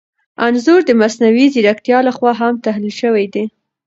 انځور 0.45 0.81
د 0.85 0.91
مصنوعي 1.01 1.45
ځیرکتیا 1.53 1.97
لخوا 2.07 2.31
هم 2.41 2.53
تحلیل 2.65 2.93
شوی 3.01 3.25
دی. 3.33 3.43